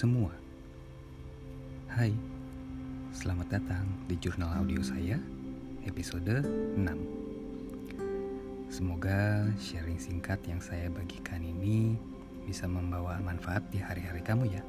semua. 0.00 0.32
Hai, 1.92 2.08
selamat 3.12 3.60
datang 3.60 3.84
di 4.08 4.16
jurnal 4.16 4.64
audio 4.64 4.80
saya, 4.80 5.20
episode 5.84 6.40
6. 6.40 6.80
Semoga 8.72 9.44
sharing 9.60 10.00
singkat 10.00 10.40
yang 10.48 10.56
saya 10.64 10.88
bagikan 10.88 11.44
ini 11.44 12.00
bisa 12.48 12.64
membawa 12.64 13.20
manfaat 13.20 13.60
di 13.68 13.76
hari-hari 13.76 14.24
kamu 14.24 14.48
ya. 14.48 14.64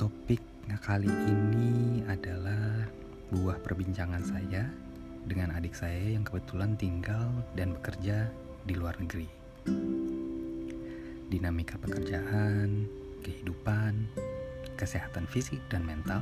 Topik 0.00 0.40
kali 0.80 1.12
ini 1.28 2.00
adalah 2.08 2.88
buah 3.36 3.60
perbincangan 3.60 4.24
saya 4.24 4.64
dengan 5.28 5.52
adik 5.60 5.76
saya 5.76 6.16
yang 6.16 6.24
kebetulan 6.24 6.72
tinggal 6.80 7.28
dan 7.52 7.76
bekerja 7.76 8.32
di 8.64 8.72
luar 8.72 8.96
negeri 8.96 9.28
dinamika 11.32 11.80
pekerjaan, 11.80 12.84
kehidupan, 13.24 14.04
kesehatan 14.76 15.24
fisik 15.24 15.64
dan 15.72 15.80
mental, 15.88 16.20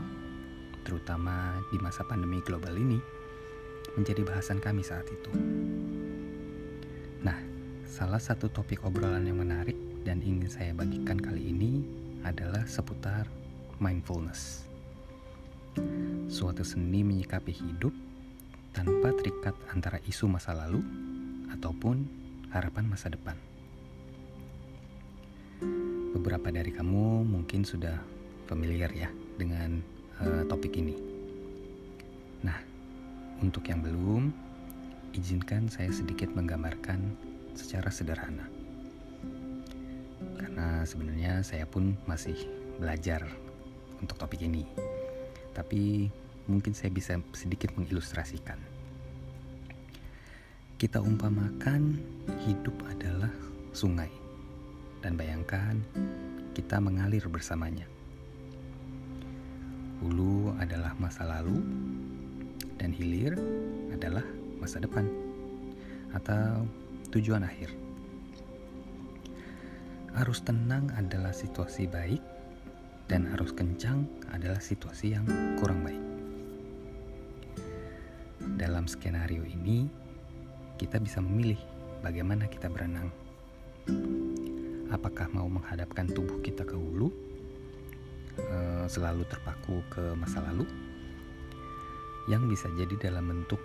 terutama 0.86 1.58
di 1.74 1.82
masa 1.82 2.06
pandemi 2.06 2.38
global 2.46 2.78
ini, 2.78 3.02
menjadi 3.98 4.22
bahasan 4.22 4.62
kami 4.62 4.86
saat 4.86 5.10
itu. 5.10 5.30
Nah, 7.26 7.34
salah 7.90 8.22
satu 8.22 8.46
topik 8.46 8.86
obrolan 8.86 9.26
yang 9.26 9.42
menarik 9.42 9.74
dan 10.06 10.22
ingin 10.22 10.46
saya 10.46 10.70
bagikan 10.70 11.18
kali 11.18 11.50
ini 11.50 11.82
adalah 12.22 12.62
seputar 12.70 13.26
mindfulness. 13.82 14.62
Suatu 16.30 16.62
seni 16.62 17.02
menyikapi 17.02 17.50
hidup 17.50 17.92
tanpa 18.70 19.10
terikat 19.18 19.58
antara 19.74 19.98
isu 20.06 20.30
masa 20.30 20.54
lalu 20.54 20.78
ataupun 21.50 22.06
harapan 22.54 22.86
masa 22.86 23.10
depan. 23.10 23.49
Beberapa 26.20 26.52
dari 26.52 26.68
kamu 26.68 27.24
mungkin 27.24 27.64
sudah 27.64 27.96
familiar 28.44 28.92
ya 28.92 29.08
dengan 29.40 29.80
uh, 30.20 30.44
topik 30.44 30.76
ini. 30.76 30.92
Nah, 32.44 32.60
untuk 33.40 33.64
yang 33.64 33.80
belum, 33.80 34.28
izinkan 35.16 35.72
saya 35.72 35.88
sedikit 35.88 36.28
menggambarkan 36.36 37.16
secara 37.56 37.88
sederhana. 37.88 38.44
Karena 40.36 40.84
sebenarnya 40.84 41.40
saya 41.40 41.64
pun 41.64 41.96
masih 42.04 42.36
belajar 42.76 43.24
untuk 44.04 44.20
topik 44.20 44.44
ini. 44.44 44.68
Tapi 45.56 46.12
mungkin 46.52 46.76
saya 46.76 46.92
bisa 46.92 47.16
sedikit 47.32 47.72
mengilustrasikan. 47.80 48.60
Kita 50.76 51.00
umpamakan 51.00 51.96
hidup 52.44 52.76
adalah 52.92 53.32
sungai 53.72 54.19
dan 55.00 55.16
bayangkan 55.16 55.80
kita 56.52 56.76
mengalir 56.80 57.24
bersamanya. 57.28 57.88
Hulu 60.00 60.56
adalah 60.56 60.96
masa 60.96 61.28
lalu 61.28 61.60
dan 62.80 62.92
hilir 62.92 63.36
adalah 63.92 64.24
masa 64.56 64.80
depan 64.80 65.04
atau 66.16 66.64
tujuan 67.12 67.44
akhir. 67.44 67.68
Arus 70.24 70.42
tenang 70.42 70.88
adalah 70.96 71.30
situasi 71.30 71.86
baik 71.86 72.20
dan 73.06 73.30
arus 73.36 73.52
kencang 73.52 74.08
adalah 74.32 74.58
situasi 74.58 75.14
yang 75.14 75.26
kurang 75.60 75.84
baik. 75.86 76.02
Dalam 78.56 78.88
skenario 78.88 79.44
ini, 79.44 79.86
kita 80.80 80.96
bisa 80.96 81.20
memilih 81.20 81.60
bagaimana 82.00 82.48
kita 82.48 82.72
berenang 82.72 83.12
apakah 84.90 85.30
mau 85.30 85.46
menghadapkan 85.46 86.10
tubuh 86.10 86.42
kita 86.42 86.66
ke 86.66 86.74
hulu, 86.74 87.08
eh, 88.38 88.86
selalu 88.90 89.22
terpaku 89.30 89.82
ke 89.90 90.14
masa 90.18 90.42
lalu, 90.50 90.66
yang 92.28 92.46
bisa 92.46 92.70
jadi 92.78 93.10
dalam 93.10 93.30
bentuk 93.30 93.58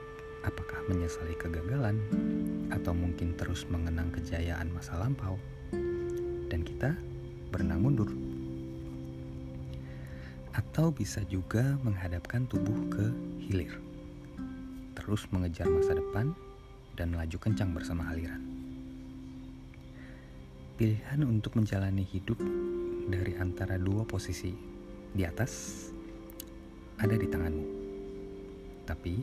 apakah 0.46 0.78
menyesali 0.86 1.34
kegagalan 1.38 1.98
atau 2.70 2.94
mungkin 2.94 3.34
terus 3.34 3.66
mengenang 3.70 4.14
kejayaan 4.14 4.70
masa 4.70 4.98
lampau, 5.02 5.38
dan 6.50 6.62
kita 6.62 6.94
berenang 7.50 7.82
mundur. 7.82 8.10
Atau 10.56 10.94
bisa 10.94 11.20
juga 11.28 11.76
menghadapkan 11.84 12.48
tubuh 12.48 12.78
ke 12.88 13.06
hilir, 13.44 13.76
terus 14.96 15.28
mengejar 15.34 15.68
masa 15.68 15.98
depan 15.98 16.32
dan 16.96 17.12
melaju 17.12 17.38
kencang 17.42 17.76
bersama 17.76 18.08
aliran. 18.08 18.65
Pilihan 20.76 21.24
untuk 21.24 21.56
menjalani 21.56 22.04
hidup 22.04 22.36
dari 23.08 23.32
antara 23.40 23.80
dua 23.80 24.04
posisi 24.04 24.52
di 25.16 25.24
atas 25.24 25.88
ada 27.00 27.16
di 27.16 27.24
tanganmu. 27.24 27.68
Tapi, 28.84 29.16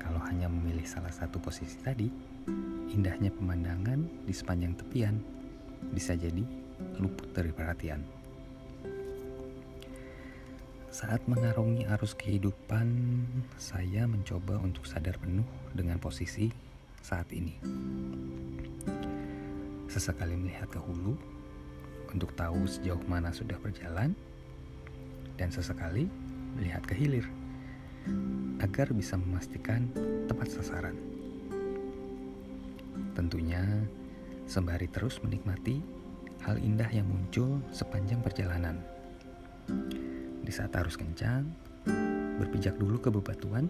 kalau 0.00 0.16
hanya 0.24 0.48
memilih 0.48 0.88
salah 0.88 1.12
satu 1.12 1.36
posisi 1.44 1.76
tadi, 1.84 2.08
indahnya 2.88 3.28
pemandangan 3.36 4.00
di 4.24 4.32
sepanjang 4.32 4.72
tepian 4.80 5.20
bisa 5.92 6.16
jadi 6.16 6.40
luput 7.04 7.36
dari 7.36 7.52
perhatian. 7.52 8.00
Saat 10.88 11.20
mengarungi 11.28 11.84
arus 11.84 12.16
kehidupan, 12.16 12.88
saya 13.60 14.08
mencoba 14.08 14.56
untuk 14.56 14.88
sadar 14.88 15.20
penuh 15.20 15.44
dengan 15.76 16.00
posisi 16.00 16.48
saat 17.04 17.28
ini 17.36 17.60
sesekali 19.86 20.34
melihat 20.34 20.70
ke 20.70 20.78
hulu 20.78 21.14
untuk 22.12 22.32
tahu 22.38 22.64
sejauh 22.64 23.00
mana 23.10 23.34
sudah 23.34 23.58
berjalan 23.60 24.14
dan 25.36 25.48
sesekali 25.52 26.08
melihat 26.56 26.82
ke 26.86 26.94
hilir 26.96 27.26
agar 28.62 28.90
bisa 28.94 29.18
memastikan 29.18 29.90
tepat 30.30 30.48
sasaran. 30.48 30.96
Tentunya 33.12 33.64
sembari 34.46 34.88
terus 34.88 35.20
menikmati 35.20 35.82
hal 36.46 36.56
indah 36.62 36.88
yang 36.92 37.08
muncul 37.08 37.58
sepanjang 37.74 38.22
perjalanan. 38.22 38.78
Di 40.46 40.52
saat 40.54 40.70
harus 40.78 40.94
kencang, 40.94 41.42
berpijak 42.38 42.78
dulu 42.78 43.02
ke 43.02 43.10
bebatuan 43.10 43.66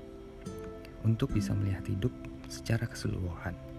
untuk 1.07 1.33
bisa 1.33 1.57
melihat 1.57 1.87
hidup 1.89 2.13
secara 2.51 2.85
keseluruhan. 2.85 3.76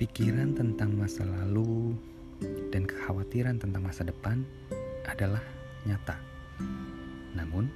Pikiran 0.00 0.56
tentang 0.56 0.96
masa 0.96 1.28
lalu 1.28 1.92
dan 2.72 2.88
kekhawatiran 2.88 3.60
tentang 3.60 3.84
masa 3.84 4.00
depan 4.00 4.40
adalah 5.04 5.44
nyata, 5.84 6.16
namun 7.36 7.68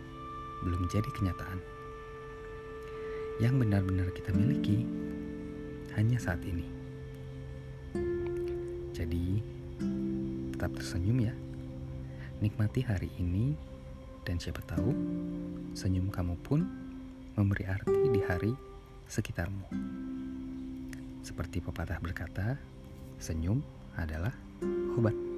belum 0.65 0.89
jadi 0.89 1.05
kenyataan. 1.05 1.61
Yang 3.45 3.55
benar-benar 3.61 4.09
kita 4.17 4.33
miliki 4.33 4.89
hanya 6.01 6.17
saat 6.17 6.41
ini. 6.49 6.65
Jadi, 8.97 9.45
tetap 10.57 10.81
tersenyum 10.81 11.29
ya. 11.29 11.37
Nikmati 12.41 12.89
hari 12.89 13.13
ini 13.21 13.53
dan 14.25 14.41
siapa 14.41 14.65
tahu 14.65 14.97
senyum 15.77 16.09
kamu 16.09 16.41
pun 16.41 16.65
memberi 17.37 17.69
arti 17.69 18.17
di 18.17 18.25
hari 18.25 18.57
sekitarmu. 19.13 19.69
Seperti 21.25 21.65
pepatah 21.65 21.97
berkata, 22.05 22.61
senyum 23.17 23.65
adalah 23.97 24.37
obat. 25.01 25.34